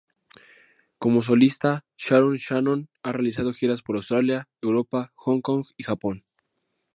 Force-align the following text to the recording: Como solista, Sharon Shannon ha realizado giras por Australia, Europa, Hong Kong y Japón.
Como 0.97 1.21
solista, 1.21 1.85
Sharon 1.95 2.37
Shannon 2.37 2.89
ha 3.03 3.11
realizado 3.11 3.53
giras 3.53 3.83
por 3.83 3.97
Australia, 3.97 4.49
Europa, 4.59 5.11
Hong 5.13 5.41
Kong 5.41 5.65
y 5.77 5.83
Japón. 5.83 6.25